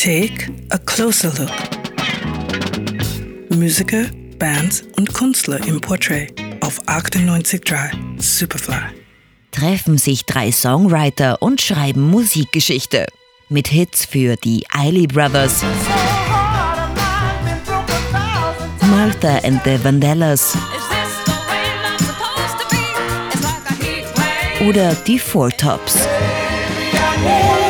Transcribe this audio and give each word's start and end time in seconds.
Take 0.00 0.48
a 0.70 0.78
closer 0.78 1.32
look. 1.40 1.50
Musiker, 3.50 4.04
Bands 4.38 4.84
und 4.96 5.12
Künstler 5.12 5.58
im 5.66 5.80
Portrait 5.80 6.32
auf 6.60 6.80
98.3 6.86 8.22
Superfly. 8.22 8.76
Treffen 9.50 9.98
sich 9.98 10.24
drei 10.24 10.52
Songwriter 10.52 11.42
und 11.42 11.60
schreiben 11.60 12.02
Musikgeschichte. 12.02 13.06
Mit 13.48 13.66
Hits 13.66 14.04
für 14.04 14.36
die 14.36 14.64
Eiley 14.70 15.08
Brothers, 15.08 15.64
Martha 18.82 19.38
and 19.42 19.60
the 19.64 19.82
Vandellas 19.82 20.56
oder 24.60 24.94
die 25.08 25.18
Four 25.18 25.50
Tops. 25.50 26.06
Und 27.24 27.67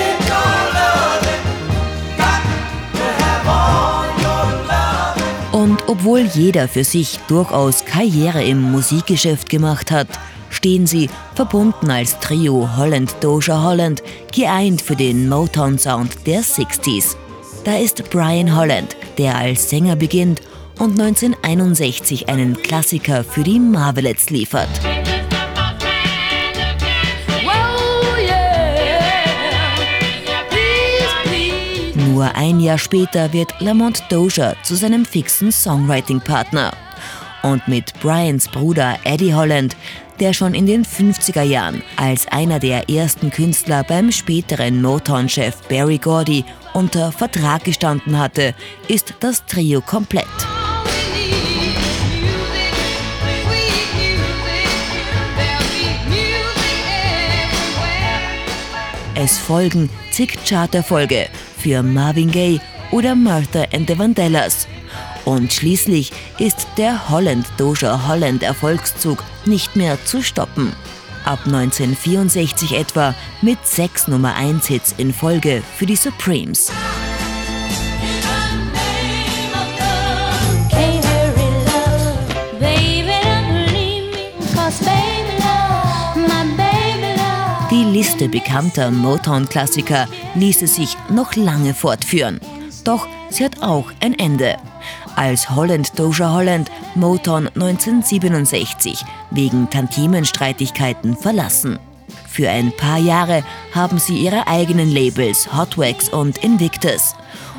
obwohl 5.89 6.21
jeder 6.21 6.69
für 6.69 6.85
sich 6.85 7.19
durchaus 7.29 7.85
Karriere 7.85 8.45
im 8.45 8.61
Musikgeschäft 8.61 9.49
gemacht 9.49 9.91
hat, 9.91 10.07
stehen 10.51 10.87
sie 10.87 11.09
verbunden 11.35 11.91
als 11.91 12.19
Trio 12.21 12.69
Holland 12.77 13.17
Doja 13.21 13.63
Holland, 13.63 14.03
geeint 14.35 14.81
für 14.83 14.97
den 14.97 15.29
Motown-Sound 15.29 16.27
der 16.27 16.43
60s. 16.43 17.17
Da 17.65 17.77
ist 17.77 18.09
Brian 18.11 18.55
Holland, 18.55 18.97
der 19.17 19.37
als 19.37 19.69
Sänger 19.71 19.97
beginnt 19.97 20.43
und 20.79 21.01
1961 21.01 22.29
einen 22.29 22.63
Klassiker 22.63 23.25
für 23.25 23.43
die 23.43 23.59
Marvelettes 23.59 24.31
liefert. 24.31 24.69
Nur 32.19 32.35
ein 32.35 32.59
Jahr 32.59 32.79
später 32.79 33.33
wird 33.33 33.55
Lamont 33.61 34.03
Dozier 34.09 34.57
zu 34.65 34.75
seinem 34.75 35.05
fixen 35.05 35.53
Songwriting-Partner. 35.53 36.73
Und 37.45 37.69
mit 37.69 37.93
Brians 38.01 38.49
Bruder 38.49 38.99
Eddie 39.05 39.33
Holland, 39.33 39.77
der 40.19 40.33
schon 40.33 40.53
in 40.53 40.67
den 40.67 40.85
50er 40.85 41.43
Jahren 41.43 41.81
als 41.95 42.27
einer 42.27 42.59
der 42.59 42.91
ersten 42.91 43.31
Künstler 43.31 43.85
beim 43.85 44.11
späteren 44.11 44.83
Motown-Chef 44.83 45.63
Barry 45.69 45.99
Gordy 45.99 46.45
unter 46.73 47.13
Vertrag 47.13 47.63
gestanden 47.63 48.19
hatte, 48.19 48.53
ist 48.89 49.15
das 49.21 49.47
Trio 49.47 49.81
komplett. 49.81 50.27
Es 59.21 59.37
folgen 59.37 59.91
zig 60.13 60.39
Charterfolge 60.49 61.29
für 61.57 61.83
Marvin 61.83 62.31
Gaye 62.31 62.61
oder 62.93 63.17
Martha 63.17 63.65
and 63.73 63.89
the 63.89 63.99
Vandellas. 63.99 64.69
Und 65.25 65.53
schließlich 65.53 66.13
ist 66.39 66.69
der 66.77 67.11
Holland 67.11 67.45
Doja 67.57 68.07
Holland 68.07 68.45
Erfolgszug 68.45 69.25
nicht 69.45 69.75
mehr 69.75 69.99
zu 70.05 70.23
stoppen. 70.23 70.73
Ab 71.25 71.41
1964 71.47 72.75
etwa 72.75 73.13
mit 73.43 73.59
sechs 73.67 74.07
Nummer 74.07 74.37
1 74.37 74.69
Hits 74.69 74.95
in 74.99 75.13
Folge 75.13 75.65
für 75.77 75.87
die 75.87 75.97
Supremes. 75.97 76.71
Die 80.71 80.99
Liste 87.99 88.29
bekannter 88.29 88.93
Motown-Klassiker 88.93 90.07
ließe 90.37 90.69
sich 90.69 90.97
noch 91.11 91.35
lange 91.35 91.75
fortführen. 91.75 92.39
Doch 92.85 93.09
sie 93.29 93.45
hat 93.45 93.61
auch 93.61 93.87
ein 93.99 94.17
Ende. 94.17 94.57
Als 95.17 95.51
Holland 95.51 95.99
Doja 95.99 96.33
Holland 96.33 96.71
Motown 96.95 97.49
1967 97.49 99.05
wegen 99.33 99.69
Tantimenstreitigkeiten 99.69 101.17
verlassen. 101.17 101.81
Für 102.29 102.49
ein 102.49 102.71
paar 102.71 102.99
Jahre 102.99 103.43
haben 103.75 103.99
sie 103.99 104.19
ihre 104.19 104.47
eigenen 104.47 104.93
Labels 104.93 105.53
Hot 105.53 105.77
Wax 105.77 106.09
und 106.09 106.39
Invictus. 106.39 107.17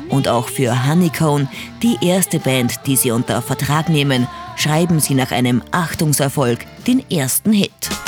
Und 0.08 0.26
auch 0.26 0.48
für 0.48 0.88
Honeycomb, 0.88 1.50
die 1.82 1.98
erste 2.00 2.38
Band, 2.38 2.80
die 2.86 2.96
sie 2.96 3.10
unter 3.10 3.42
Vertrag 3.42 3.90
nehmen, 3.90 4.26
schreiben 4.56 5.00
sie 5.00 5.14
nach 5.14 5.32
einem 5.32 5.60
Achtungserfolg 5.70 6.60
den 6.86 7.04
ersten 7.10 7.52
Hit. 7.52 7.99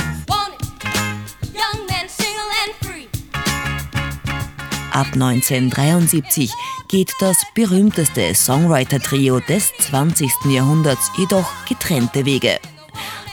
Ab 4.92 5.06
1973 5.14 6.52
geht 6.86 7.14
das 7.18 7.38
berühmteste 7.54 8.34
Songwriter-Trio 8.34 9.40
des 9.40 9.72
20. 9.78 10.30
Jahrhunderts 10.50 11.10
jedoch 11.16 11.50
getrennte 11.66 12.26
Wege. 12.26 12.58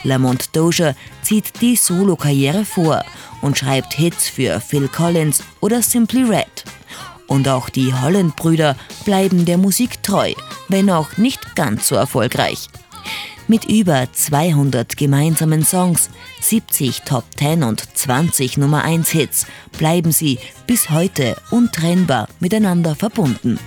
Lamont 0.02 0.56
Dozier 0.56 0.96
zieht 1.20 1.60
die 1.60 1.76
Solokarriere 1.76 2.64
vor 2.64 3.04
und 3.42 3.58
schreibt 3.58 3.92
Hits 3.92 4.26
für 4.26 4.58
Phil 4.58 4.88
Collins 4.88 5.42
oder 5.60 5.82
Simply 5.82 6.22
Red. 6.22 6.64
Und 7.26 7.46
auch 7.46 7.68
die 7.68 7.92
Holland-Brüder 7.92 8.74
bleiben 9.04 9.44
der 9.44 9.58
Musik 9.58 10.02
treu, 10.02 10.32
wenn 10.68 10.88
auch 10.88 11.18
nicht 11.18 11.56
ganz 11.56 11.88
so 11.88 11.94
erfolgreich. 11.94 12.68
Mit 13.50 13.64
über 13.64 14.06
200 14.12 14.96
gemeinsamen 14.96 15.64
Songs, 15.64 16.08
70 16.40 17.02
Top 17.02 17.24
10 17.36 17.64
und 17.64 17.80
20 17.80 18.58
Nummer 18.58 18.84
1 18.84 19.08
Hits 19.10 19.44
bleiben 19.76 20.12
sie 20.12 20.38
bis 20.68 20.88
heute 20.88 21.34
untrennbar 21.50 22.28
miteinander 22.38 22.94
verbunden. 22.94 23.58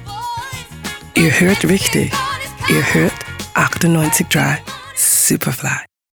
Ihr 1.15 1.37
hört 1.37 1.65
richtig. 1.65 2.13
Ihr 2.69 2.93
hört 2.93 3.11
98.3 3.55 4.59
Superfly. 4.95 5.92